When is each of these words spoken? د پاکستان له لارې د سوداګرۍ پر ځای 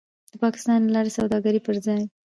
د 0.31 0.33
پاکستان 0.43 0.79
له 0.83 0.91
لارې 0.95 1.11
د 1.11 1.15
سوداګرۍ 1.17 1.59
پر 1.65 1.75
ځای 1.85 2.01